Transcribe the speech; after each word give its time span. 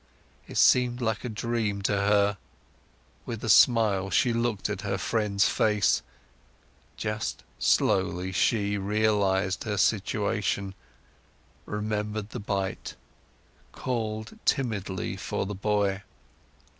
It 0.47 0.57
seemed 0.57 0.99
like 0.99 1.23
a 1.23 1.29
dream 1.29 1.83
to 1.83 1.95
her; 1.95 2.37
with 3.27 3.43
a 3.43 3.49
smile, 3.49 4.09
she 4.09 4.33
looked 4.33 4.67
at 4.67 4.81
her 4.81 4.97
friend's 4.97 5.47
face; 5.47 6.01
just 6.97 7.43
slowly 7.59 8.31
she, 8.31 8.79
realized 8.79 9.63
her 9.65 9.77
situation, 9.77 10.73
remembered 11.67 12.31
the 12.31 12.39
bite, 12.39 12.95
called 13.73 14.39
timidly 14.43 15.17
for 15.17 15.45
the 15.45 15.53
boy. 15.53 16.01